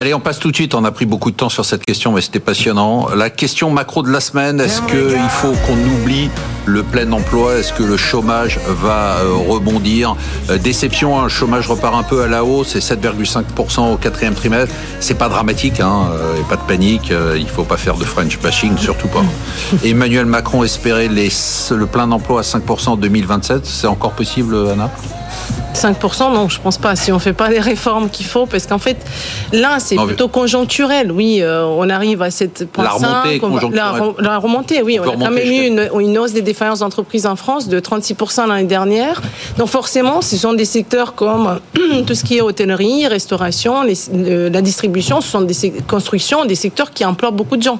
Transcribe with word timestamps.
Allez, 0.00 0.14
on 0.14 0.20
passe 0.20 0.38
tout 0.38 0.52
de 0.52 0.54
suite. 0.54 0.76
On 0.76 0.84
a 0.84 0.92
pris 0.92 1.06
beaucoup 1.06 1.32
de 1.32 1.36
temps 1.36 1.48
sur 1.48 1.64
cette 1.64 1.84
question, 1.84 2.12
mais 2.12 2.20
c'était 2.20 2.38
passionnant. 2.38 3.08
La 3.16 3.30
question 3.30 3.72
macro 3.72 4.04
de 4.04 4.10
la 4.12 4.20
semaine, 4.20 4.60
est-ce 4.60 4.80
qu'il 4.82 5.18
faut 5.28 5.54
qu'on 5.66 5.76
oublie 5.76 6.30
le 6.66 6.84
plein 6.84 7.10
emploi? 7.10 7.56
Est-ce 7.56 7.72
que 7.72 7.82
le 7.82 7.96
chômage 7.96 8.60
va 8.68 9.16
euh, 9.16 9.32
rebondir? 9.48 10.14
Euh, 10.50 10.58
Déception, 10.58 11.18
hein, 11.18 11.24
le 11.24 11.28
chômage 11.28 11.66
repart 11.66 11.96
un 11.96 12.04
peu 12.04 12.22
à 12.22 12.28
la 12.28 12.44
hausse, 12.44 12.76
c'est 12.78 12.94
7,5% 12.94 13.92
au 13.92 13.96
quatrième 13.96 14.34
trimestre. 14.34 14.72
C'est 15.00 15.18
pas 15.18 15.28
dramatique, 15.28 15.80
hein, 15.80 16.10
euh, 16.12 16.42
pas 16.48 16.54
de 16.54 16.62
panique. 16.68 17.12
Il 17.36 17.48
faut 17.48 17.64
pas 17.64 17.76
faire 17.76 17.96
de 17.96 18.04
French 18.04 18.38
bashing, 18.38 18.78
surtout 18.78 19.08
pas. 19.08 19.24
Emmanuel 19.84 20.26
Macron 20.26 20.62
espérait 20.62 21.08
les, 21.08 21.30
le 21.72 21.86
plein 21.86 22.06
d'emploi 22.06 22.38
à 22.38 22.44
5% 22.44 22.90
en 22.90 22.96
2027. 22.96 23.66
C'est 23.66 23.88
encore 23.88 24.12
possible, 24.12 24.56
Anna? 24.72 24.92
5%, 25.78 26.32
non, 26.32 26.48
je 26.48 26.60
pense 26.60 26.78
pas. 26.78 26.96
Si 26.96 27.12
on 27.12 27.18
fait 27.18 27.32
pas 27.32 27.48
les 27.48 27.60
réformes 27.60 28.10
qu'il 28.10 28.26
faut, 28.26 28.46
parce 28.46 28.66
qu'en 28.66 28.78
fait, 28.78 28.96
là, 29.52 29.78
c'est 29.78 29.96
plutôt 29.96 30.28
conjoncturel. 30.28 31.12
Oui, 31.12 31.38
euh, 31.40 31.64
on 31.64 31.88
arrive 31.88 32.22
à 32.22 32.30
cette 32.30 32.66
la 32.76 32.90
remontée, 32.90 33.40
la, 34.18 34.38
remontée, 34.38 34.82
oui. 34.82 34.98
On, 34.98 35.02
a 35.02 35.06
quand 35.06 35.30
même 35.30 35.38
eu 35.38 35.66
une, 35.66 35.88
une, 36.00 36.18
hausse 36.18 36.32
des 36.32 36.42
défaillances 36.42 36.80
d'entreprises 36.80 37.26
en 37.26 37.36
France 37.36 37.68
de 37.68 37.78
36% 37.78 38.48
l'année 38.48 38.64
dernière. 38.64 39.22
Donc 39.56 39.68
forcément, 39.68 40.20
ce 40.20 40.36
sont 40.36 40.52
des 40.52 40.64
secteurs 40.64 41.14
comme 41.14 41.60
tout 42.06 42.14
ce 42.14 42.24
qui 42.24 42.38
est 42.38 42.40
hôtellerie, 42.40 43.06
restauration, 43.06 43.82
la 43.82 44.62
distribution, 44.62 45.20
ce 45.20 45.28
sont 45.28 45.42
des 45.42 45.72
constructions, 45.86 46.44
des 46.44 46.54
secteurs 46.54 46.90
qui 46.90 47.04
emploient 47.04 47.30
beaucoup 47.30 47.56
de 47.56 47.62
gens. 47.62 47.78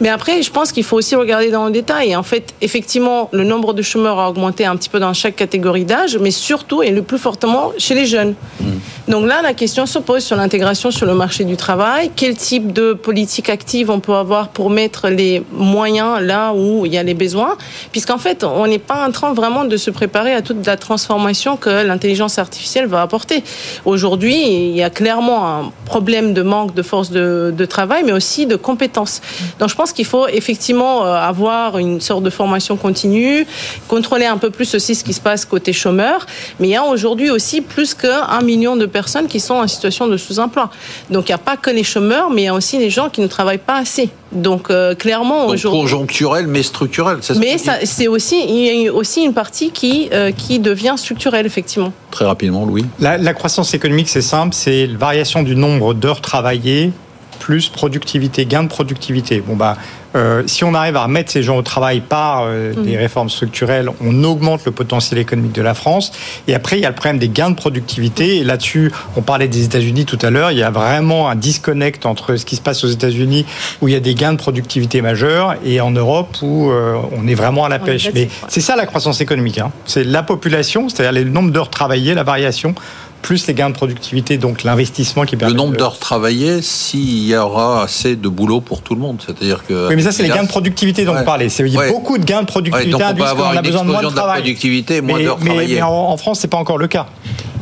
Mais 0.00 0.08
après, 0.08 0.42
je 0.42 0.50
pense 0.50 0.72
qu'il 0.72 0.84
faut 0.84 0.96
aussi 0.96 1.14
regarder 1.14 1.50
dans 1.50 1.66
le 1.66 1.72
détail. 1.72 2.14
En 2.16 2.22
fait, 2.22 2.54
effectivement, 2.60 3.28
le 3.32 3.44
nombre 3.44 3.72
de 3.72 3.82
chômeurs 3.82 4.18
a 4.18 4.28
augmenté 4.28 4.64
un 4.66 4.76
petit 4.76 4.88
peu 4.88 5.00
dans 5.00 5.14
chaque 5.14 5.36
catégorie 5.36 5.84
d'âge, 5.84 6.18
mais 6.18 6.30
surtout 6.30 6.82
et 6.82 6.90
le 6.90 7.02
plus 7.02 7.18
fortement 7.22 7.72
chez 7.78 7.94
les 7.94 8.06
jeunes. 8.06 8.34
Mmh. 8.60 8.64
Donc 9.08 9.26
là, 9.26 9.42
la 9.42 9.52
question 9.52 9.84
se 9.86 9.98
pose 9.98 10.22
sur 10.22 10.36
l'intégration 10.36 10.92
sur 10.92 11.06
le 11.06 11.14
marché 11.14 11.42
du 11.44 11.56
travail. 11.56 12.12
Quel 12.14 12.36
type 12.36 12.72
de 12.72 12.92
politique 12.92 13.48
active 13.48 13.90
on 13.90 13.98
peut 13.98 14.14
avoir 14.14 14.50
pour 14.50 14.70
mettre 14.70 15.08
les 15.08 15.42
moyens 15.50 16.20
là 16.20 16.52
où 16.54 16.86
il 16.86 16.94
y 16.94 16.98
a 16.98 17.02
les 17.02 17.14
besoins? 17.14 17.56
Puisqu'en 17.90 18.18
fait, 18.18 18.44
on 18.44 18.64
n'est 18.68 18.78
pas 18.78 19.04
en 19.04 19.10
train 19.10 19.32
vraiment 19.32 19.64
de 19.64 19.76
se 19.76 19.90
préparer 19.90 20.32
à 20.32 20.40
toute 20.40 20.64
la 20.64 20.76
transformation 20.76 21.56
que 21.56 21.84
l'intelligence 21.84 22.38
artificielle 22.38 22.86
va 22.86 23.02
apporter. 23.02 23.42
Aujourd'hui, 23.84 24.40
il 24.40 24.76
y 24.76 24.84
a 24.84 24.90
clairement 24.90 25.48
un 25.48 25.72
problème 25.84 26.32
de 26.32 26.42
manque 26.42 26.72
de 26.74 26.82
force 26.82 27.10
de, 27.10 27.66
travail, 27.68 28.02
mais 28.04 28.12
aussi 28.12 28.46
de 28.46 28.56
compétences. 28.56 29.20
Donc 29.58 29.68
je 29.68 29.74
pense 29.74 29.92
qu'il 29.92 30.04
faut 30.04 30.26
effectivement 30.28 31.06
euh, 31.06 31.14
avoir 31.14 31.78
une 31.78 32.00
sorte 32.00 32.22
de 32.22 32.30
formation 32.30 32.76
continue, 32.76 33.46
contrôler 33.88 34.26
un 34.26 34.36
peu 34.36 34.50
plus 34.50 34.74
aussi 34.74 34.94
ce 34.94 35.04
qui 35.04 35.12
se 35.12 35.20
passe 35.20 35.44
côté 35.44 35.72
chômeurs. 35.72 36.26
Mais 36.58 36.68
il 36.68 36.70
y 36.70 36.76
a 36.76 36.84
aujourd'hui 36.84 37.30
aussi 37.30 37.60
plus 37.60 37.94
qu'un 37.94 38.40
million 38.42 38.76
de 38.76 38.86
personnes 38.92 39.26
qui 39.26 39.40
sont 39.40 39.54
en 39.54 39.66
situation 39.66 40.06
de 40.06 40.16
sous-emploi. 40.16 40.70
Donc 41.10 41.28
il 41.28 41.32
n'y 41.32 41.34
a 41.34 41.38
pas 41.38 41.56
que 41.56 41.70
les 41.70 41.84
chômeurs, 41.84 42.30
mais 42.30 42.42
il 42.42 42.44
y 42.44 42.48
a 42.48 42.54
aussi 42.54 42.78
les 42.78 42.90
gens 42.90 43.08
qui 43.08 43.20
ne 43.20 43.26
travaillent 43.26 43.58
pas 43.58 43.78
assez. 43.78 44.10
Donc 44.30 44.70
euh, 44.70 44.94
clairement 44.94 45.46
aujourd'hui. 45.46 45.80
Conjoncturel 45.80 46.46
mais 46.46 46.62
structurel. 46.62 47.18
Mais 47.38 47.56
c'est 47.58 48.08
aussi 48.08 48.36
il 48.48 48.82
y 48.84 48.88
a 48.88 48.92
aussi 48.92 49.22
une 49.22 49.34
partie 49.34 49.70
qui 49.70 50.08
euh, 50.12 50.30
qui 50.30 50.58
devient 50.58 50.94
structurelle 50.96 51.46
effectivement. 51.46 51.92
Très 52.10 52.24
rapidement, 52.26 52.64
Louis. 52.64 52.84
La, 53.00 53.18
la 53.18 53.34
croissance 53.34 53.74
économique, 53.74 54.08
c'est 54.08 54.22
simple, 54.22 54.54
c'est 54.54 54.86
la 54.86 54.98
variation 54.98 55.42
du 55.42 55.56
nombre 55.56 55.94
d'heures 55.94 56.20
travaillées 56.20 56.92
plus 57.42 57.68
productivité, 57.68 58.46
gain 58.46 58.62
de 58.62 58.68
productivité. 58.68 59.42
Bon 59.44 59.56
bah, 59.56 59.76
euh, 60.14 60.44
si 60.46 60.62
on 60.62 60.74
arrive 60.74 60.94
à 60.94 61.02
remettre 61.02 61.32
ces 61.32 61.42
gens 61.42 61.56
au 61.56 61.62
travail 61.62 62.00
par 62.00 62.44
euh, 62.44 62.72
mm. 62.72 62.84
des 62.84 62.96
réformes 62.96 63.30
structurelles, 63.30 63.88
on 64.00 64.22
augmente 64.22 64.64
le 64.64 64.70
potentiel 64.70 65.18
économique 65.18 65.52
de 65.52 65.62
la 65.62 65.74
France. 65.74 66.12
Et 66.46 66.54
après, 66.54 66.78
il 66.78 66.82
y 66.82 66.86
a 66.86 66.88
le 66.88 66.94
problème 66.94 67.18
des 67.18 67.28
gains 67.28 67.50
de 67.50 67.56
productivité. 67.56 68.36
Et 68.36 68.44
là-dessus, 68.44 68.92
on 69.16 69.22
parlait 69.22 69.48
des 69.48 69.64
États-Unis 69.64 70.04
tout 70.04 70.20
à 70.22 70.30
l'heure. 70.30 70.52
Il 70.52 70.58
y 70.58 70.62
a 70.62 70.70
vraiment 70.70 71.28
un 71.28 71.34
disconnect 71.34 72.06
entre 72.06 72.36
ce 72.36 72.44
qui 72.44 72.54
se 72.54 72.60
passe 72.60 72.84
aux 72.84 72.88
États-Unis, 72.88 73.44
où 73.80 73.88
il 73.88 73.94
y 73.94 73.96
a 73.96 74.00
des 74.00 74.14
gains 74.14 74.32
de 74.32 74.38
productivité 74.38 75.02
majeurs, 75.02 75.56
et 75.64 75.80
en 75.80 75.90
Europe, 75.90 76.36
où 76.42 76.70
euh, 76.70 76.94
on 77.10 77.26
est 77.26 77.34
vraiment 77.34 77.64
à 77.64 77.68
la 77.68 77.80
pêche. 77.80 78.08
Mais 78.14 78.28
c'est 78.46 78.60
ça 78.60 78.76
la 78.76 78.86
croissance 78.86 79.20
économique. 79.20 79.58
Hein. 79.58 79.72
C'est 79.84 80.04
la 80.04 80.22
population, 80.22 80.88
c'est-à-dire 80.88 81.24
le 81.24 81.28
nombre 81.28 81.50
d'heures 81.50 81.70
travaillées, 81.70 82.14
la 82.14 82.22
variation 82.22 82.76
plus 83.22 83.46
les 83.46 83.54
gains 83.54 83.70
de 83.70 83.74
productivité, 83.74 84.36
donc 84.36 84.64
l'investissement 84.64 85.24
qui 85.24 85.36
permet. 85.36 85.54
Le 85.54 85.56
nombre 85.56 85.76
d'heures 85.76 85.98
travaillées, 85.98 86.60
s'il 86.60 87.26
y 87.26 87.36
aura 87.36 87.84
assez 87.84 88.16
de 88.16 88.28
boulot 88.28 88.60
pour 88.60 88.82
tout 88.82 88.94
le 88.94 89.00
monde, 89.00 89.22
c'est-à-dire 89.24 89.64
que. 89.66 89.88
Oui, 89.88 89.96
mais 89.96 90.02
ça 90.02 90.12
c'est 90.12 90.24
les 90.24 90.28
gains 90.28 90.42
de 90.42 90.48
productivité 90.48 91.04
dont 91.04 91.14
vous 91.14 91.24
parlez. 91.24 91.46
Il 91.60 91.68
y 91.68 91.78
a 91.78 91.88
beaucoup 91.88 92.18
de 92.18 92.24
gains 92.24 92.42
de 92.42 92.46
productivité 92.46 92.94
ouais, 92.94 93.12
donc 93.14 93.20
on, 93.20 93.24
avoir 93.24 93.56
a 93.56 93.62
besoin 93.62 93.84
de 93.84 93.90
moins 93.90 94.02
de, 94.02 94.08
travail. 94.08 94.40
productivité, 94.40 95.00
moins 95.00 95.20
d'heures 95.20 95.38
travaillées. 95.38 95.76
Mais 95.76 95.82
en, 95.82 96.16
France, 96.16 96.40
c'est 96.40 96.48
pas 96.48 96.58
encore 96.58 96.78
le 96.78 96.88
cas. 96.88 97.06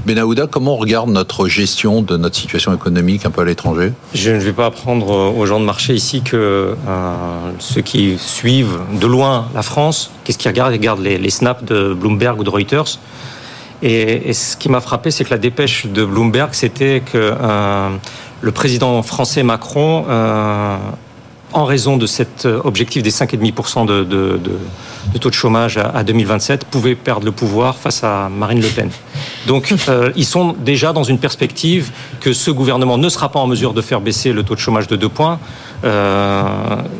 Benahouda, 0.06 0.46
comment 0.46 0.74
on 0.74 0.76
regarde 0.78 1.10
notre 1.10 1.46
gestion 1.46 2.00
de 2.00 2.16
notre 2.16 2.34
situation 2.34 2.74
économique 2.74 3.26
un 3.26 3.30
peu 3.30 3.42
à 3.42 3.44
l'étranger? 3.44 3.92
Je 4.14 4.30
ne 4.30 4.38
vais 4.38 4.54
pas 4.54 4.66
apprendre 4.66 5.10
aux 5.10 5.46
gens 5.46 5.60
de 5.60 5.64
marché 5.66 5.92
ici 5.94 6.22
que 6.22 6.74
euh, 6.88 7.14
ceux 7.58 7.82
qui 7.82 8.16
suivent 8.18 8.78
de 8.98 9.06
loin 9.06 9.48
la 9.54 9.62
France, 9.62 10.10
qu'est-ce 10.24 10.38
qu'ils 10.38 10.50
regardent? 10.50 10.72
Ils 10.72 10.78
regardent 10.78 11.02
les, 11.02 11.18
les 11.18 11.30
snaps 11.30 11.64
de 11.64 11.92
Bloomberg 11.92 12.40
ou 12.40 12.44
de 12.44 12.50
Reuters. 12.50 12.98
Et, 13.82 14.32
ce 14.32 14.56
qui 14.56 14.68
m'a 14.68 14.80
frappé, 14.80 15.10
c'est 15.10 15.24
que 15.24 15.30
la 15.30 15.38
dépêche 15.38 15.86
de 15.86 16.04
Bloomberg, 16.04 16.50
c'était 16.52 17.00
que 17.00 17.16
euh, 17.16 17.88
le 18.40 18.52
président 18.52 19.02
français 19.02 19.42
Macron, 19.42 20.04
euh, 20.08 20.76
en 21.52 21.64
raison 21.64 21.96
de 21.96 22.06
cet 22.06 22.46
objectif 22.46 23.02
des 23.02 23.10
5,5% 23.10 23.86
de, 23.86 24.04
de, 24.04 24.04
de, 24.04 24.58
de, 25.12 25.18
taux 25.18 25.30
de 25.30 25.34
chômage 25.34 25.78
à, 25.78 26.04
2027, 26.04 26.64
pouvait 26.64 26.94
perdre 26.94 27.24
le 27.24 27.32
pouvoir 27.32 27.76
face 27.76 28.04
à 28.04 28.28
Marine 28.28 28.60
Le 28.60 28.68
Pen. 28.68 28.90
Donc, 29.46 29.74
euh, 29.88 30.12
ils 30.16 30.24
sont 30.24 30.54
déjà 30.58 30.92
dans 30.92 31.04
une 31.04 31.18
perspective 31.18 31.90
que 32.20 32.32
ce 32.32 32.50
gouvernement 32.50 32.98
ne 32.98 33.08
sera 33.08 33.30
pas 33.30 33.40
en 33.40 33.46
mesure 33.46 33.74
de 33.74 33.82
faire 33.82 34.00
baisser 34.00 34.32
le 34.32 34.42
taux 34.42 34.54
de 34.54 34.60
chômage 34.60 34.86
de 34.86 34.96
2 34.96 35.08
points, 35.08 35.38
euh, 35.84 36.42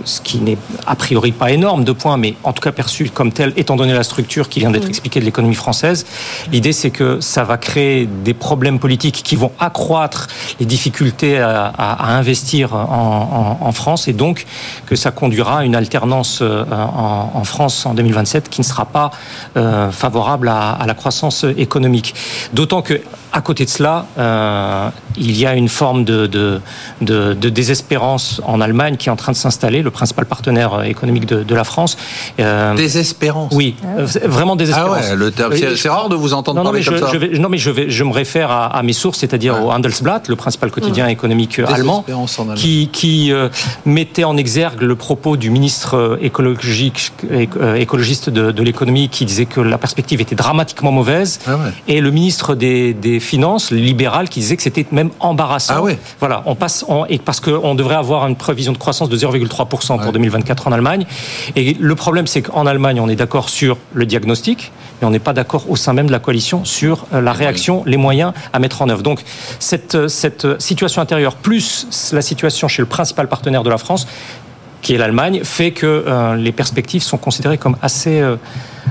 ce 0.05 0.21
qui 0.21 0.39
n'est 0.39 0.59
a 0.87 0.95
priori 0.95 1.33
pas 1.33 1.51
énorme, 1.51 1.85
2 1.85 1.95
points, 1.95 2.17
mais 2.17 2.35
en 2.45 2.53
tout 2.53 2.63
cas 2.63 2.73
perçu 2.73 3.11
comme 3.11 3.33
tel, 3.33 3.53
étant 3.57 3.77
donné 3.77 3.93
la 3.93 4.03
structure 4.03 4.49
qui 4.49 4.61
vient 4.61 4.71
d'être 4.71 4.89
expliquée 4.89 5.21
de 5.21 5.25
l'économie 5.25 5.55
française. 5.55 6.07
L'idée, 6.51 6.73
c'est 6.73 6.91
que 6.91 7.21
ça 7.21 7.45
va 7.45 7.59
créer 7.59 8.07
des 8.07 8.35
problèmes 8.35 8.79
politiques 8.79 9.23
qui 9.23 9.37
vont 9.37 9.53
accroître 9.59 10.29
les 10.59 10.67
difficultés 10.67 11.39
à, 11.39 11.67
à, 11.67 12.13
à 12.13 12.17
investir 12.17 12.75
en, 12.75 13.59
en, 13.61 13.67
en 13.67 13.73
France 13.73 14.09
et 14.09 14.13
donc 14.13 14.47
que 14.87 14.97
ça 14.97 15.11
conduira 15.11 15.61
à 15.61 15.65
une 15.65 15.75
alternance 15.75 16.41
euh, 16.43 16.65
en, 16.71 17.31
en 17.35 17.45
France 17.45 17.87
en 17.87 17.95
2027 17.95 18.49
qui 18.49 18.61
ne 18.61 18.67
sera 18.67 18.85
pas 18.87 19.11
euh, 19.57 19.91
favorable 19.91 20.49
à, 20.49 20.73
à, 20.73 20.87
la 20.87 20.95
croissance 20.95 21.45
économique. 21.57 22.09
D'autant 22.53 22.82
que 22.82 23.00
à 23.32 23.41
côté 23.41 23.65
de 23.65 23.71
cela, 23.71 24.06
euh, 24.19 24.88
il 25.16 25.37
y 25.37 25.47
a 25.47 25.54
une 25.54 25.69
forme 25.69 26.04
de, 26.04 26.26
de, 26.26 26.60
de, 27.00 27.34
de, 27.34 27.48
désespérance 27.48 28.41
en 28.44 28.60
Allemagne 28.60 28.97
qui 28.97 29.09
est 29.09 29.12
en 29.12 29.16
train 29.16 29.32
de 29.32 29.37
s'installer, 29.37 29.82
le 29.82 29.91
principal 29.91 30.26
partenaire 30.26 30.82
économique 30.84 31.26
de, 31.26 31.43
de 31.43 31.54
la 31.54 31.65
France. 31.65 31.97
Euh, 32.38 32.75
désespérance 32.75 33.53
Oui, 33.54 33.76
euh, 33.84 34.06
vraiment 34.25 34.56
désespérance. 34.56 35.04
Ah 35.12 35.15
ouais, 35.15 35.76
c'est 35.76 35.88
rare 35.88 36.09
de 36.09 36.16
vous 36.16 36.32
entendre 36.32 36.59
non, 36.59 36.65
parler 36.65 36.82
comme 36.82 36.97
je, 36.97 37.00
ça. 37.00 37.10
Je 37.12 37.19
vais, 37.19 37.38
non, 37.38 37.48
mais 37.48 37.59
je, 37.59 37.71
vais, 37.71 37.91
je 37.91 38.04
me 38.04 38.12
réfère 38.12 38.50
à, 38.50 38.66
à 38.66 38.82
mes 38.82 38.92
sources, 38.92 39.19
c'est-à-dire 39.19 39.54
ouais. 39.54 39.60
au 39.60 39.71
Handelsblatt, 39.71 40.28
le 40.28 40.37
principal 40.37 40.71
quotidien 40.71 41.06
mmh. 41.06 41.10
économique 41.10 41.60
allemand, 41.60 42.04
qui, 42.56 42.88
qui 42.92 43.32
euh, 43.32 43.48
mettait 43.84 44.25
en 44.25 44.37
exergue 44.37 44.82
le 44.82 44.97
propos 44.97 45.37
du 45.37 45.50
ministre 45.50 46.19
écologique, 46.21 47.12
écologiste 47.77 48.31
de, 48.31 48.50
de 48.50 48.62
l'économie 48.62 49.09
qui 49.09 49.25
disait 49.25 49.47
que 49.47 49.60
la 49.60 49.78
perspective 49.78 50.21
était 50.21 50.34
dramatiquement 50.34 50.92
mauvaise, 50.92 51.41
ah 51.47 51.56
ouais. 51.56 51.98
Et 52.00 52.03
le 52.03 52.11
ministre 52.11 52.55
des, 52.55 52.94
des 52.94 53.21
finances 53.21 53.71
libérales 53.71 54.31
qui 54.31 54.41
disait 54.41 54.56
que 54.56 54.62
c'était 54.62 54.87
même 54.91 55.11
embarrassant. 55.21 55.75
Ah 55.77 55.83
oui. 55.83 55.99
Voilà, 56.19 56.43
on 56.47 56.55
passe 56.55 56.83
et 57.11 57.19
parce 57.19 57.41
qu'on 57.41 57.75
devrait 57.75 57.97
avoir 57.97 58.27
une 58.27 58.37
prévision 58.37 58.72
de 58.72 58.78
croissance 58.78 59.11
de 59.11 59.19
0,3% 59.19 59.66
pour 59.66 59.99
ouais. 59.99 60.12
2024 60.12 60.66
en 60.66 60.72
Allemagne. 60.72 61.05
Et 61.56 61.77
le 61.78 61.94
problème, 61.94 62.27
c'est 62.27 62.41
qu'en 62.41 62.65
Allemagne, 62.65 63.00
on 63.00 63.09
est 63.10 63.16
d'accord 63.16 63.50
sur 63.50 63.77
le 63.93 64.06
diagnostic, 64.06 64.72
mais 65.00 65.09
on 65.09 65.10
n'est 65.10 65.19
pas 65.19 65.34
d'accord 65.34 65.69
au 65.69 65.77
sein 65.77 65.93
même 65.93 66.06
de 66.06 66.12
la 66.12 66.21
coalition 66.21 66.65
sur 66.65 67.05
euh, 67.12 67.21
la 67.21 67.34
réaction, 67.34 67.83
les 67.84 67.99
moyens 67.99 68.33
à 68.55 68.59
mettre 68.59 68.81
en 68.81 68.89
œuvre. 68.89 69.03
Donc 69.03 69.22
cette, 69.59 70.09
cette 70.09 70.59
situation 70.59 71.03
intérieure 71.03 71.34
plus 71.34 72.10
la 72.12 72.22
situation 72.22 72.66
chez 72.66 72.81
le 72.81 72.89
principal 72.89 73.28
partenaire 73.28 73.63
de 73.63 73.69
la 73.69 73.78
France 73.78 74.07
qui 74.82 74.94
est 74.94 74.98
l'Allemagne, 74.98 75.42
fait 75.44 75.72
que 75.72 75.86
euh, 75.86 76.36
les 76.36 76.53
perspectives 76.53 77.03
sont 77.03 77.18
considérées 77.18 77.59
comme 77.59 77.77
assez 77.82 78.21
euh, 78.21 78.36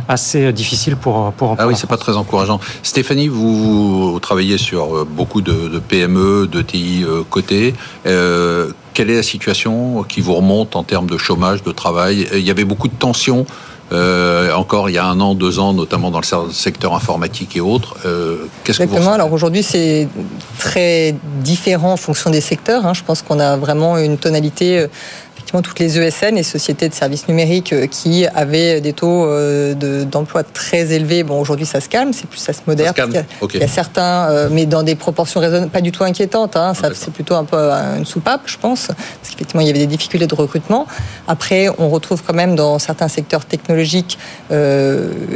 assez 0.07 0.51
difficiles 0.53 0.95
pour 0.95 1.31
pour. 1.33 1.56
Ah 1.57 1.68
oui, 1.68 1.75
c'est 1.77 1.89
pas 1.89 1.97
très 1.97 2.15
encourageant. 2.15 2.59
Stéphanie, 2.83 3.27
vous, 3.27 4.13
vous 4.13 4.19
travaillez 4.19 4.57
sur 4.57 4.95
euh, 4.95 5.07
beaucoup 5.09 5.41
de, 5.41 5.68
de 5.68 5.80
PME, 5.80 6.47
de 6.47 6.62
TI 6.62 7.03
euh, 7.03 7.24
cotées. 7.30 7.74
Euh, 8.06 8.71
quelle 8.94 9.09
est 9.09 9.15
la 9.15 9.24
situation 9.24 10.03
qui 10.03 10.19
vous 10.19 10.33
remonte 10.33 10.75
en 10.75 10.83
termes 10.83 11.07
de 11.07 11.18
chômage, 11.18 11.63
de 11.63 11.71
travail? 11.71 12.27
Il 12.33 12.41
y 12.41 12.51
avait 12.51 12.65
beaucoup 12.65 12.88
de 12.88 12.94
tensions 12.94 13.45
euh, 13.91 14.53
encore 14.53 14.89
il 14.89 14.94
y 14.94 14.97
a 15.00 15.06
un 15.06 15.19
an, 15.19 15.33
deux 15.33 15.57
ans, 15.57 15.74
notamment 15.74 16.12
dans 16.12 16.19
le 16.19 16.51
secteur 16.51 16.94
informatique 16.94 17.56
et 17.56 17.62
autres. 17.62 17.95
Euh, 18.06 18.45
Qu'est-ce 18.63 18.80
que 18.80 18.83
vous 18.83 19.09
Alors 19.09 19.33
aujourd'hui, 19.33 19.63
c'est 19.63 20.07
très 20.59 21.15
différent 21.41 21.94
en 21.94 21.97
fonction 21.97 22.30
des 22.30 22.41
secteurs. 22.41 22.86
Hein. 22.86 22.94
Je 22.94 23.03
pense 23.03 23.21
qu'on 23.21 23.39
a 23.39 23.57
vraiment 23.57 23.97
une 23.97 24.18
tonalité 24.18 24.86
effectivement 25.50 25.62
toutes 25.63 25.80
les 25.80 25.98
ESN, 25.98 26.36
les 26.36 26.44
sociétés 26.44 26.90
de 26.90 26.94
services 26.94 27.28
numériques, 27.28 27.74
qui 27.90 28.28
avaient 28.28 28.81
des 28.81 28.94
taux 28.94 29.28
d'emploi 30.06 30.44
très 30.44 30.94
élevés. 30.94 31.24
Bon, 31.24 31.40
aujourd'hui, 31.40 31.66
ça 31.66 31.81
se 31.81 31.90
calme, 31.90 32.13
c'est 32.13 32.28
plus 32.28 32.38
ça 32.38 32.54
se 32.54 32.60
modère. 32.68 32.94
Il, 32.96 33.60
y 33.60 33.63
a, 33.63 33.68
certains, 33.68 34.48
mais 34.51 34.68
dans 34.68 34.84
des 34.84 34.94
proportions 34.96 35.40
raisonnables, 35.40 35.72
pas 35.72 35.81
du 35.81 35.92
tout 35.92 36.04
inquiétantes. 36.04 36.56
Hein, 36.56 36.74
c'est 36.94 37.12
plutôt 37.12 37.34
un 37.34 37.46
peu 37.46 37.57
une 37.57 38.06
soupape, 38.06 38.42
je 38.46 38.57
pense, 38.57 38.88
parce 38.88 39.31
qu'effectivement, 39.31 39.62
il 39.62 39.68
y 39.68 39.69
avait 39.72 39.80
des 39.80 39.88
difficultés 39.88 40.28
de 40.28 40.36
recrutement. 40.36 40.86
Après, 41.28 41.68
on 41.80 41.90
retrouve 41.90 42.22
quand 42.25 42.36
même 42.36 42.56
dans 42.56 42.78
certains 42.78 43.07
secteurs 43.07 43.46
technologiques, 43.46 44.19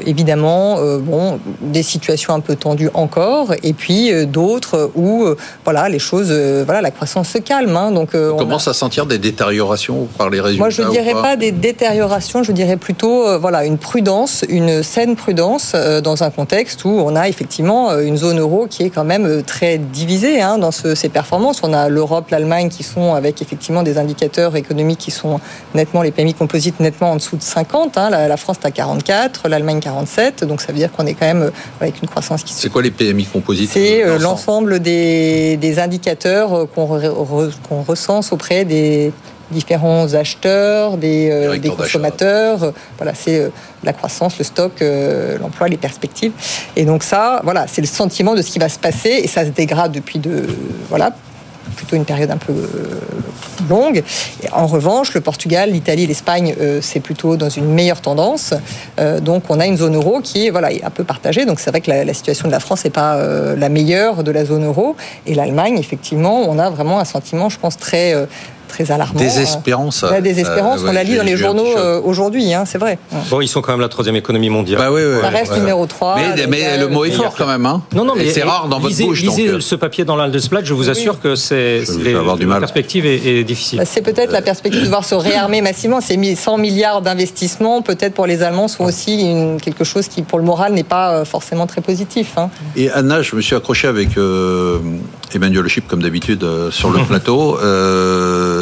évidemment, 0.05 0.77
bon, 0.99 1.39
des 1.61 1.83
situations 1.83 2.35
un 2.35 2.39
peu 2.39 2.55
tendues 2.55 2.91
encore, 2.93 3.53
et 3.63 3.73
puis 3.73 4.11
d'autres 4.27 4.91
où, 4.93 5.25
voilà, 5.63 5.89
les 5.89 5.99
choses, 5.99 6.31
voilà, 6.65 6.81
la 6.81 6.91
croissance 6.91 7.29
se 7.29 7.39
calme. 7.39 7.75
Hein, 7.75 7.91
donc, 7.91 8.11
on 8.13 8.37
commence 8.37 8.67
à 8.67 8.73
sentir 8.73 9.07
des 9.07 9.17
détériorations 9.17 10.02
par 10.17 10.29
les 10.29 10.41
résultats. 10.41 10.63
Moi, 10.63 10.69
je 10.69 10.81
ne 10.81 10.89
dirais 10.89 11.13
pas, 11.13 11.35
des 11.35 11.51
détériorations, 11.51 12.43
je 12.43 12.51
dirais 12.51 12.77
plutôt, 12.77 13.39
voilà, 13.39 13.65
une 13.65 13.77
prudence, 13.77 14.43
une 14.49 14.83
saine 14.83 15.15
prudence 15.15 15.75
dans 16.03 16.23
un 16.23 16.29
contexte 16.29 16.85
où 16.85 16.89
on 16.89 17.15
a 17.15 17.27
effectivement 17.27 17.97
une 17.99 18.17
zone 18.17 18.39
euro 18.39 18.67
qui 18.69 18.83
est 18.83 18.89
quand 18.89 19.03
même 19.03 19.43
très 19.43 19.77
divisée 19.77 20.41
hein, 20.41 20.57
dans 20.57 20.71
ces 20.71 21.09
performances. 21.09 21.61
On 21.63 21.73
a 21.73 21.89
l'Europe, 21.89 22.29
l'Allemagne 22.29 22.69
qui 22.69 22.83
sont 22.83 23.13
avec 23.13 23.41
effectivement 23.41 23.83
des 23.83 23.97
indicateurs 23.97 24.55
économiques 24.55 24.99
qui 24.99 25.11
sont 25.11 25.39
nettement, 25.75 26.01
les 26.01 26.11
PMI 26.11 26.33
composites 26.33 26.79
nettement 26.79 27.11
en 27.11 27.15
dessous 27.15 27.37
de 27.37 27.41
50. 27.41 27.97
Hein. 27.97 28.09
La, 28.09 28.37
France 28.37 28.57
est 28.63 28.67
à 28.67 28.71
44, 28.71 29.47
l'Allemagne 29.49 29.79
47. 29.79 30.43
Donc 30.43 30.61
ça 30.61 30.71
veut 30.71 30.77
dire 30.77 30.91
qu'on 30.91 31.05
est 31.05 31.13
quand 31.13 31.25
même 31.25 31.51
avec 31.79 32.01
une 32.01 32.07
croissance 32.07 32.43
qui... 32.43 32.53
C'est 32.53 32.69
quoi 32.69 32.81
les 32.81 32.91
PMI 32.91 33.25
composites 33.25 33.69
C'est 33.71 34.03
l'ensemble? 34.19 34.73
des, 34.79 35.57
des, 35.57 35.79
indicateurs 35.79 36.67
qu'on 36.73 37.83
recense 37.83 38.31
auprès 38.31 38.65
des 38.65 39.11
différents 39.53 40.13
acheteurs, 40.13 40.97
des, 40.97 41.29
euh, 41.31 41.57
consommateurs. 41.75 42.73
Voilà, 42.97 43.13
c'est 43.13 43.39
euh, 43.39 43.49
la 43.83 43.93
croissance, 43.93 44.37
le 44.37 44.43
stock, 44.43 44.81
euh, 44.81 45.37
l'emploi, 45.39 45.67
les 45.67 45.77
perspectives. 45.77 46.31
Et 46.75 46.85
donc 46.85 47.03
ça, 47.03 47.41
voilà, 47.43 47.65
c'est 47.67 47.81
le 47.81 47.87
sentiment 47.87 48.35
de 48.35 48.41
ce 48.41 48.51
qui 48.51 48.59
va 48.59 48.69
se 48.69 48.79
passer 48.79 49.09
et 49.09 49.27
ça 49.27 49.45
se 49.45 49.49
dégrade 49.49 49.91
depuis 49.91 50.19
de, 50.19 50.47
voilà, 50.89 51.11
plutôt 51.75 51.95
une 51.95 52.05
période 52.05 52.29
un 52.29 52.37
peu 52.37 52.53
longue. 53.69 54.03
Et 54.43 54.49
en 54.51 54.67
revanche, 54.67 55.13
le 55.13 55.21
Portugal, 55.21 55.71
l'Italie, 55.71 56.05
l'Espagne, 56.05 56.53
c'est 56.81 56.99
plutôt 56.99 57.35
dans 57.37 57.49
une 57.49 57.73
meilleure 57.73 58.01
tendance. 58.01 58.53
donc, 59.21 59.43
on 59.49 59.59
a 59.59 59.65
une 59.65 59.77
zone 59.77 59.95
euro 59.95 60.19
qui 60.21 60.45
est 60.45 60.49
voilà 60.51 60.69
un 60.83 60.89
peu 60.89 61.03
partagée. 61.03 61.45
Donc, 61.45 61.59
c'est 61.59 61.71
vrai 61.71 61.81
que 61.81 61.89
la, 61.89 62.13
situation 62.13 62.47
de 62.47 62.51
la 62.51 62.59
France 62.59 62.83
n'est 62.83 62.91
pas 62.91 63.17
la 63.55 63.69
meilleure 63.69 64.23
de 64.23 64.31
la 64.31 64.45
zone 64.45 64.65
euro. 64.65 64.95
Et 65.25 65.33
l'Allemagne, 65.33 65.79
effectivement, 65.79 66.41
on 66.47 66.59
a 66.59 66.69
vraiment 66.69 66.99
un 66.99 67.05
sentiment, 67.05 67.49
je 67.49 67.57
pense, 67.57 67.77
très 67.77 68.13
très 68.73 68.91
alarmant. 68.91 69.19
Désespérance. 69.19 70.03
La 70.03 70.19
désespérance, 70.19 70.81
on 70.87 70.91
la 70.91 71.03
lit 71.03 71.15
dans 71.15 71.23
les 71.23 71.37
journaux 71.37 71.77
euh, 71.77 72.01
aujourd'hui, 72.03 72.53
hein, 72.53 72.63
c'est 72.65 72.79
vrai. 72.79 72.97
Bon, 73.29 73.39
ils 73.39 73.47
sont 73.47 73.61
quand 73.61 73.71
même 73.71 73.81
la 73.81 73.89
troisième 73.89 74.15
économie 74.15 74.49
mondiale. 74.49 74.79
Bah, 74.79 74.91
oui, 74.91 75.01
oui, 75.05 75.21
ça 75.21 75.29
reste 75.29 75.55
numéro 75.55 75.85
3. 75.85 76.17
Mais, 76.49 76.77
le 76.77 76.87
mot 76.87 77.05
est 77.05 77.11
fort 77.11 77.35
quand 77.37 77.45
même. 77.45 77.65
Hein. 77.65 77.83
Non, 77.93 78.03
non, 78.03 78.13
mais 78.15 78.29
c'est 78.29 78.43
rare 78.43 78.67
dans 78.67 78.79
votre 78.79 78.97
bouche. 78.97 79.21
Lisez 79.21 79.47
euh. 79.47 79.59
ce 79.59 79.75
papier 79.75 80.05
dans 80.05 80.15
l'Aldesplat, 80.15 80.63
je 80.63 80.73
vous 80.73 80.89
assure 80.89 81.19
que 81.21 81.35
c'est 81.35 81.83
la 82.47 82.59
perspective 82.59 83.05
est, 83.05 83.43
difficile. 83.43 83.79
Bah, 83.79 83.85
c'est 83.85 84.01
peut-être 84.01 84.31
la 84.31 84.41
perspective 84.41 84.83
de 84.83 84.89
voir 84.89 85.05
se 85.05 85.15
réarmer 85.15 85.61
massivement. 85.61 86.01
Ces 86.01 86.17
100 86.35 86.57
milliards 86.57 87.01
d'investissements, 87.01 87.81
peut-être 87.81 88.13
pour 88.13 88.25
les 88.25 88.41
Allemands, 88.41 88.67
sont 88.67 88.85
aussi 88.85 89.57
quelque 89.61 89.83
chose 89.83 90.07
qui, 90.07 90.23
pour 90.23 90.39
le 90.39 90.45
moral, 90.45 90.73
n'est 90.73 90.83
pas 90.83 91.13
euh, 91.13 91.25
forcément 91.25 91.67
très 91.67 91.81
positif. 91.81 92.37
Hein. 92.37 92.49
Et 92.75 92.89
Anna, 92.89 93.21
je 93.21 93.35
me 93.35 93.41
suis 93.41 93.55
accroché 93.55 93.87
avec 93.87 94.17
Emmanuel 95.35 95.67
Chip, 95.67 95.87
comme 95.87 96.01
d'habitude, 96.01 96.45
sur 96.71 96.91
le 96.91 96.99
plateau, 97.07 97.57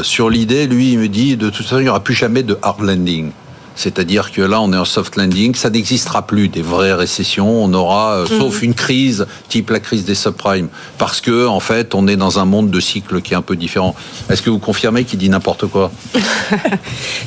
sur 0.04 0.30
l'idée, 0.30 0.68
lui, 0.68 0.94
il 0.94 1.00
me 1.00 1.08
dit, 1.08 1.38
de 1.38 1.50
toute 1.50 1.66
façon, 1.66 1.80
il 1.80 1.84
n'y 1.84 1.90
aura 1.90 2.04
plus 2.04 2.16
jamais 2.16 2.44
de 2.44 2.58
hard 2.62 2.82
landing. 2.82 3.32
C'est-à-dire 3.76 4.32
que 4.32 4.42
là, 4.42 4.62
on 4.62 4.72
est 4.74 4.78
en 4.78 4.86
soft 4.86 5.16
landing, 5.16 5.56
ça 5.56 5.70
n'existera 5.70 6.26
plus 6.28 6.50
des 6.50 6.62
vraies 6.62 6.94
récessions. 6.94 7.64
On 7.64 7.74
aura, 7.74 8.18
euh, 8.18 8.26
sauf 8.26 8.58
mhm. 8.58 8.70
une 8.70 8.74
crise, 8.74 9.26
type 9.50 9.70
la 9.70 9.80
crise 9.80 10.06
des 10.06 10.16
subprimes, 10.16 10.68
parce 10.98 11.22
que 11.22 11.48
en 11.48 11.60
fait, 11.60 11.96
on 11.96 12.08
est 12.08 12.16
dans 12.16 12.40
un 12.40 12.46
monde 12.46 12.70
de 12.70 12.80
cycle 12.80 13.22
qui 13.22 13.34
est 13.34 13.38
un 13.38 13.42
peu 13.42 13.56
différent. 13.56 13.96
Est-ce 14.30 14.42
que 14.42 14.50
vous 14.50 14.60
confirmez 14.60 15.04
qu'il 15.04 15.20
dit 15.20 15.30
n'importe 15.30 15.68
quoi? 15.68 15.92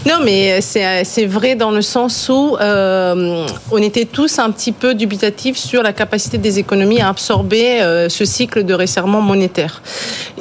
Non, 0.07 0.17
mais 0.23 0.61
c'est 0.61 1.27
vrai 1.27 1.55
dans 1.55 1.71
le 1.71 1.81
sens 1.81 2.29
où 2.29 2.57
euh, 2.61 3.47
on 3.71 3.79
était 3.79 4.05
tous 4.05 4.39
un 4.39 4.51
petit 4.51 4.73
peu 4.73 4.95
dubitatifs 4.95 5.57
sur 5.57 5.83
la 5.83 5.93
capacité 5.93 6.37
des 6.37 6.59
économies 6.59 7.01
à 7.01 7.09
absorber 7.09 7.81
euh, 7.81 8.09
ce 8.09 8.25
cycle 8.25 8.65
de 8.65 8.75
resserrement 8.75 9.23
monétaire. 9.23 9.83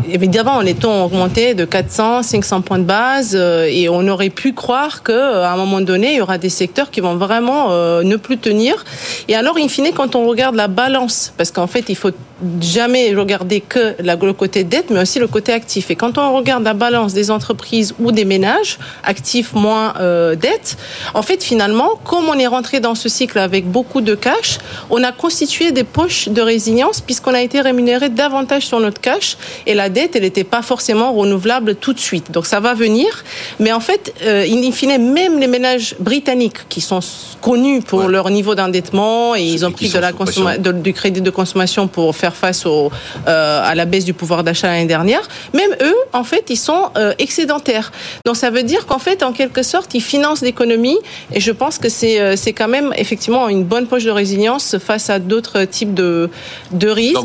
Évidemment, 0.09 0.59
les 0.59 0.73
taux 0.73 0.89
ont 0.89 1.05
augmenté 1.05 1.53
de 1.53 1.65
400, 1.65 2.23
500 2.23 2.61
points 2.61 2.79
de 2.79 2.83
base, 2.83 3.35
et 3.35 3.87
on 3.89 4.07
aurait 4.07 4.29
pu 4.29 4.53
croire 4.53 5.01
qu'à 5.03 5.51
un 5.51 5.55
moment 5.55 5.79
donné 5.79 5.92
il 6.01 6.17
y 6.17 6.21
aura 6.21 6.37
des 6.37 6.49
secteurs 6.49 6.91
qui 6.91 7.01
vont 7.01 7.15
vraiment 7.15 7.67
euh, 7.71 8.03
ne 8.03 8.15
plus 8.15 8.37
tenir. 8.37 8.83
Et 9.27 9.35
alors, 9.35 9.57
in 9.57 9.67
fine, 9.67 9.91
quand 9.95 10.15
on 10.15 10.27
regarde 10.27 10.55
la 10.55 10.67
balance, 10.67 11.33
parce 11.37 11.51
qu'en 11.51 11.67
fait, 11.67 11.85
il 11.89 11.95
faut 11.95 12.11
jamais 12.61 13.13
regarder 13.13 13.61
que 13.61 13.95
le 13.99 14.33
côté 14.33 14.63
dette, 14.63 14.89
mais 14.89 15.01
aussi 15.01 15.19
le 15.19 15.27
côté 15.27 15.53
actif. 15.53 15.91
Et 15.91 15.95
quand 15.95 16.17
on 16.17 16.33
regarde 16.33 16.63
la 16.63 16.73
balance 16.73 17.13
des 17.13 17.31
entreprises 17.31 17.93
ou 17.99 18.11
des 18.11 18.25
ménages, 18.25 18.79
actifs 19.03 19.53
moins 19.53 19.93
euh, 19.99 20.35
dette, 20.35 20.77
en 21.13 21.21
fait, 21.21 21.43
finalement, 21.43 21.91
comme 22.03 22.27
on 22.27 22.37
est 22.37 22.47
rentré 22.47 22.79
dans 22.79 22.95
ce 22.95 23.09
cycle 23.09 23.39
avec 23.39 23.65
beaucoup 23.65 24.01
de 24.01 24.15
cash, 24.15 24.57
on 24.89 25.03
a 25.03 25.11
constitué 25.11 25.71
des 25.71 25.83
poches 25.83 26.29
de 26.29 26.41
résilience 26.41 27.01
puisqu'on 27.01 27.33
a 27.33 27.41
été 27.41 27.61
rémunéré 27.61 28.09
davantage 28.09 28.65
sur 28.65 28.79
notre 28.79 29.01
cash 29.01 29.37
et 29.65 29.73
la 29.73 29.89
dette, 29.89 30.15
elle 30.15 30.23
n'était 30.23 30.43
pas 30.43 30.61
forcément 30.61 31.13
renouvelable 31.13 31.75
tout 31.75 31.93
de 31.93 31.99
suite. 31.99 32.31
Donc 32.31 32.45
ça 32.45 32.59
va 32.59 32.73
venir, 32.73 33.23
mais 33.59 33.71
en 33.71 33.79
fait, 33.79 34.13
euh, 34.23 34.45
in 34.45 34.71
fine, 34.71 35.13
même 35.13 35.39
les 35.39 35.47
ménages 35.47 35.82
britanniques 35.99 36.67
qui 36.69 36.81
sont 36.81 36.99
connus 37.41 37.81
pour 37.81 38.03
leur 38.07 38.29
niveau 38.29 38.55
d'endettement 38.55 39.35
et 39.35 39.43
ils 39.43 39.65
ont 39.65 39.71
pris 39.71 39.89
de 39.89 39.99
la 39.99 40.11
du 40.73 40.93
crédit 40.93 41.21
de 41.21 41.29
consommation 41.29 41.87
pour 41.87 42.15
faire 42.15 42.35
face 42.35 42.65
au, 42.65 42.91
euh, 43.27 43.61
à 43.63 43.75
la 43.75 43.85
baisse 43.85 44.05
du 44.05 44.13
pouvoir 44.13 44.43
d'achat 44.43 44.67
l'année 44.67 44.85
dernière, 44.85 45.21
même 45.53 45.71
eux, 45.81 45.95
en 46.13 46.23
fait, 46.23 46.45
ils 46.49 46.57
sont 46.57 46.89
euh, 46.97 47.13
excédentaires. 47.19 47.91
Donc 48.25 48.35
ça 48.37 48.49
veut 48.49 48.63
dire 48.63 48.85
qu'en 48.85 48.99
fait, 48.99 49.23
en 49.23 49.33
quelque 49.33 49.63
sorte, 49.63 49.93
ils 49.93 50.01
financent 50.01 50.41
l'économie 50.41 50.97
et 51.33 51.39
je 51.39 51.51
pense 51.51 51.77
que 51.77 51.89
c'est 51.89 52.19
euh, 52.19 52.35
c'est 52.35 52.53
quand 52.53 52.67
même 52.67 52.93
effectivement 52.97 53.49
une 53.49 53.63
bonne 53.63 53.87
poche 53.87 54.03
de 54.03 54.11
résilience 54.11 54.77
face 54.77 55.09
à 55.09 55.19
d'autres 55.19 55.63
types 55.65 55.93
de, 55.93 56.29
de 56.71 56.89
risques. 56.89 57.23